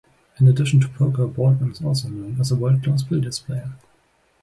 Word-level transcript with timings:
In 0.39 0.47
addition 0.47 0.79
to 0.79 0.89
poker, 0.89 1.27
Baldwin 1.27 1.69
is 1.73 1.81
also 1.83 2.09
known 2.09 2.37
as 2.41 2.49
a 2.49 2.55
world 2.55 2.81
class 2.83 3.03
billiards 3.03 3.37
player. 3.37 3.73